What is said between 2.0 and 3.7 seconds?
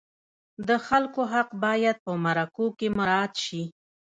په مرکو کې مراعت شي.